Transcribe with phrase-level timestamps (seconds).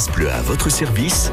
[0.00, 1.30] France Bleu à votre service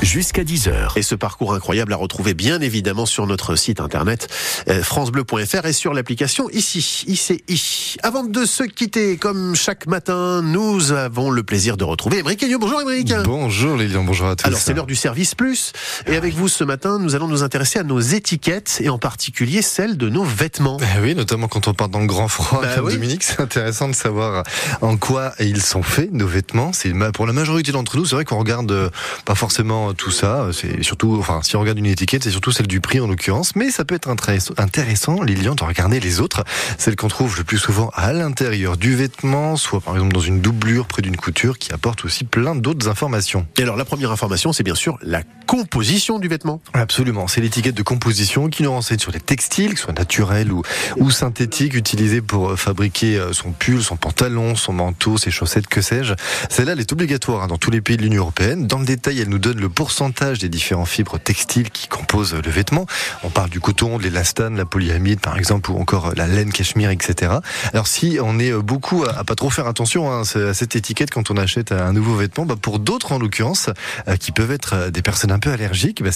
[0.00, 0.96] jusqu'à 10h.
[0.96, 4.28] Et ce parcours incroyable à retrouver bien évidemment sur notre site internet
[4.68, 7.96] euh, francebleu.fr et sur l'application ici, ICI.
[8.02, 12.56] Avant de se quitter, comme chaque matin, nous avons le plaisir de retrouver Émeric Agneux.
[12.58, 13.12] Bonjour Émeric.
[13.24, 14.46] Bonjour Lilian, bonjour à tous.
[14.46, 15.72] Alors c'est l'heure du service plus
[16.06, 19.60] et avec vous ce matin, nous allons nous intéresser à nos étiquettes et en particulier
[19.60, 20.78] celles de nos vêtements.
[20.96, 22.94] Eh oui, notamment quand on part dans le grand froid Bah comme oui.
[22.94, 24.44] Dominique, c'est intéressant de savoir
[24.80, 26.72] en quoi ils sont faits, nos vêtements.
[26.72, 28.90] C'est pour la majorité d'entre nous, c'est vrai qu'on regarde euh,
[29.24, 30.48] pas forcément tout ça.
[30.52, 33.56] C'est surtout, enfin, si on regarde une étiquette, c'est surtout celle du prix en l'occurrence.
[33.56, 36.44] Mais ça peut être intéress- intéressant, Lilian, de regarder les autres.
[36.78, 40.40] Celles qu'on trouve le plus souvent à l'intérieur du vêtement, soit par exemple dans une
[40.40, 43.46] doublure près d'une couture, qui apporte aussi plein d'autres informations.
[43.58, 46.60] Et alors la première information, c'est bien sûr la composition du vêtement.
[46.74, 50.52] Absolument, c'est l'étiquette de composition qui nous renseigne sur les textiles, que ce soit naturels
[50.52, 50.62] ou,
[50.98, 55.66] ou synthétiques, utilisés pour euh, fabriquer euh, son pull, son pantalon, son manteau, ses chaussettes,
[55.66, 56.14] que sais-je.
[56.48, 58.66] Celle-là, elle est obligatoire hein, dans tous les pays de l'Union européenne.
[58.66, 62.50] Dans le détail, elle nous donne le pourcentage des différents fibres textiles qui composent le
[62.50, 62.84] vêtement.
[63.22, 66.52] On parle du coton, de l'élastane, la polyamide par exemple, ou encore euh, la laine
[66.52, 67.32] cachemire, etc.
[67.72, 70.76] Alors si on est euh, beaucoup à, à pas trop faire attention hein, à cette
[70.76, 73.70] étiquette quand on achète un nouveau vêtement, bah, pour d'autres en l'occurrence,
[74.06, 76.10] euh, qui peuvent être des personnes un peu allergiques, bah,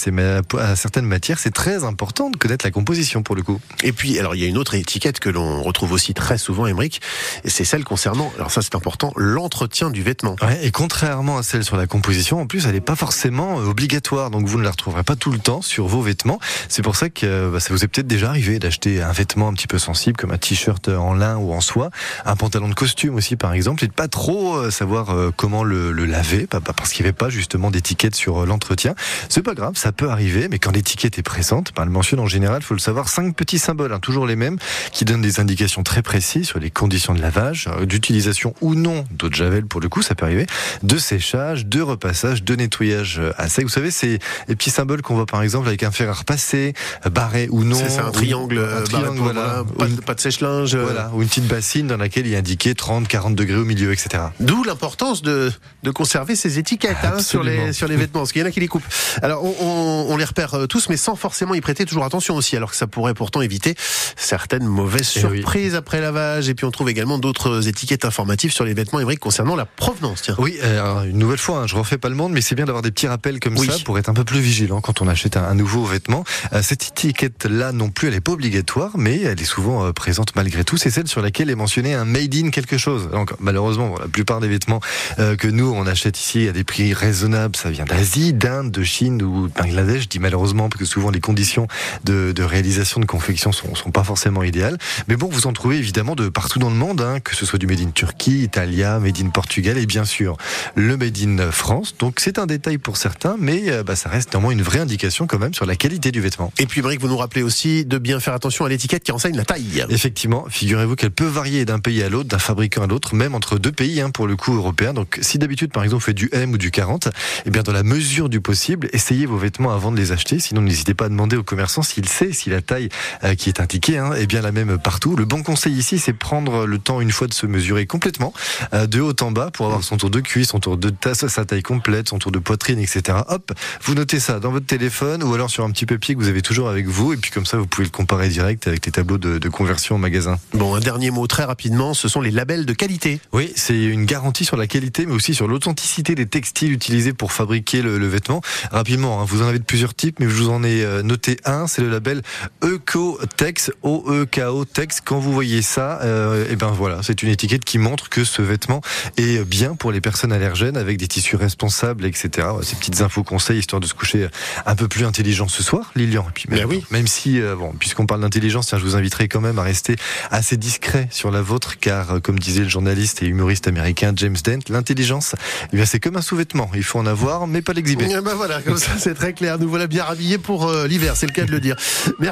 [0.59, 3.59] à certaines matières, c'est très important de connaître la composition pour le coup.
[3.81, 6.67] Et puis, alors, il y a une autre étiquette que l'on retrouve aussi très souvent,
[6.67, 7.01] Émeric,
[7.45, 10.35] c'est celle concernant, alors ça c'est important, l'entretien du vêtement.
[10.43, 14.31] Ouais, et contrairement à sur la composition, en plus, elle n'est pas forcément euh, obligatoire,
[14.31, 16.39] donc vous ne la retrouverez pas tout le temps sur vos vêtements.
[16.69, 19.49] C'est pour ça que euh, bah, ça vous est peut-être déjà arrivé d'acheter un vêtement
[19.49, 21.91] un petit peu sensible, comme un t-shirt en lin ou en soie,
[22.25, 25.63] un pantalon de costume aussi par exemple, et de pas trop euh, savoir euh, comment
[25.63, 28.95] le, le laver, parce qu'il n'y avait pas justement d'étiquette sur euh, l'entretien.
[29.29, 32.27] C'est pas grave, ça peut arriver, mais quand l'étiquette est présente, bah, elle mentionne en
[32.27, 34.57] général, faut le savoir, cinq petits symboles, hein, toujours les mêmes,
[34.91, 39.05] qui donnent des indications très précises sur les conditions de lavage, euh, d'utilisation ou non
[39.11, 40.45] d'eau de javel pour le coup, ça peut arriver,
[40.81, 43.63] de séchage, de repassage, de nettoyage à sec.
[43.65, 46.73] Vous savez, c'est les petits symboles qu'on voit par exemple avec un fer à repasser,
[47.11, 47.77] barré ou non.
[47.77, 49.63] C'est un triangle, un euh, triangle, pour- voilà.
[49.77, 50.75] pas, de, une- pas de sèche-linge.
[50.75, 53.65] euh, voilà, ou une petite bassine dans laquelle il est indiqué 30, 40 degrés au
[53.65, 54.23] milieu, etc.
[54.39, 55.51] D'où l'importance de,
[55.83, 58.51] de conserver ces étiquettes hein, sur, les, sur les vêtements, parce qu'il y en a
[58.51, 58.83] qui les coupent.
[59.21, 62.35] Alors, on, on- on les repère euh, tous, mais sans forcément y prêter toujours attention
[62.35, 63.75] aussi, alors que ça pourrait pourtant éviter
[64.15, 65.37] certaines mauvaises Eh oui.
[65.39, 66.49] surprises après lavage.
[66.49, 70.21] Et puis, on trouve également d'autres étiquettes informatives sur les vêtements Émeric concernant la provenance.
[70.21, 70.35] Tiens.
[70.37, 72.81] Oui, alors, une nouvelle fois, hein, je refais pas le monde, mais c'est bien d'avoir
[72.81, 73.67] des petits rappels comme Oui.
[73.67, 76.23] ça pour être un peu plus vigilant quand on achète un, un nouveau vêtement.
[76.53, 80.35] Euh, cette étiquette-là non plus, elle est pas obligatoire, mais elle est souvent euh, présente
[80.35, 80.77] malgré tout.
[80.77, 83.09] C'est celle sur laquelle est mentionné un made in quelque chose.
[83.11, 84.79] Donc malheureusement, la plupart des vêtements
[85.19, 88.83] euh, que nous on achète ici à des prix raisonnables, ça vient d'Asie, d'Inde, de
[88.83, 90.03] Chine ou de Bangladesh.
[90.03, 91.67] Je dis malheureusement parce que souvent les conditions
[92.03, 94.77] de, de réalisation de confection sont, sont pas forcément idéales.
[95.07, 97.59] Mais bon, vous en trouvez évidemment de partout dans le monde, hein, que ce soit
[97.59, 100.37] du made in Turquie, Italia, made in Portugal et bien sûr
[100.75, 101.95] le made in France.
[101.97, 105.27] Donc c'est un détail pour certains, mais euh, bah, ça reste néanmoins une vraie indication
[105.27, 106.51] quand même sur la qualité du vêtement.
[106.59, 109.35] Et puis, Émeric, vous nous rappelez aussi de bien faire attention à l'étiquette qui enseigne
[109.35, 109.85] la taille.
[109.89, 113.57] Effectivement, figurez-vous qu'elle peut varier d'un pays à l'autre, d'un fabricant à l'autre, même entre
[113.57, 114.93] deux pays, hein, pour le coup européen.
[114.93, 117.09] Donc, si d'habitude, par exemple, vous faites du M ou du 40,
[117.45, 120.39] eh bien, dans la mesure du possible, essayez vos vêtements avant de les acheter.
[120.39, 122.89] Sinon, n'hésitez pas à demander au commerçant s'il sait si la taille
[123.23, 125.15] euh, qui est indiquée hein, est bien la même partout.
[125.15, 128.33] Le bon conseil ici, c'est prendre le temps une fois de se mesurer complètement,
[128.73, 131.12] euh, de haut en bas, pour avoir son tour de cuisse, son tour de tasse,
[131.13, 133.19] sa taille complète, son tour de poitrine, etc.
[133.27, 133.51] Hop,
[133.83, 136.41] vous notez ça dans votre téléphone ou alors sur un petit papier que vous avez
[136.41, 139.17] toujours avec vous, et puis comme ça, vous pouvez le comparer direct avec les tableaux
[139.17, 140.39] de, de conversion au magasin.
[140.53, 143.19] Bon, un dernier mot très rapidement, ce sont les labels de qualité.
[143.31, 147.31] Oui, c'est une garantie sur la qualité, mais aussi sur l'authenticité des textiles utilisés pour
[147.31, 148.41] fabriquer le, le vêtement.
[148.71, 151.37] Rapidement, hein, vous en avez de plusieurs types, mais je vous en ai euh, noté
[151.45, 152.21] un, c'est le label
[152.63, 155.01] Ecotex, O-E-K-O Tex.
[155.01, 158.41] Quand vous voyez ça, euh, et ben voilà, c'est une étiquette qui montre que ce
[158.41, 158.81] vêtement
[159.17, 162.47] est bien pour les personnes allergènes, avec des tissus responsables, etc.
[162.61, 164.27] Ces petites infos conseils, histoire de se coucher
[164.65, 166.25] un peu plus intelligent ce soir, Lilian.
[166.29, 166.83] Et puis même, Ben oui.
[166.91, 169.95] même si, euh, bon, puisqu'on parle d'intelligence, tiens, je vous inviterai quand même à rester
[170.31, 174.37] assez discret sur la vôtre, car euh, comme disait le journaliste et humoriste américain James
[174.43, 175.35] Dent, l'intelligence,
[175.71, 176.69] eh bien, c'est comme un sous-vêtement.
[176.75, 178.07] Il faut en avoir, mais pas l'exhiber.
[178.09, 179.57] Eh ben voilà, comme ça c'est très clair.
[179.59, 181.75] Nous voilà bien habillés pour euh, l'hiver, c'est le cas de le dire.
[182.19, 182.31] Merci.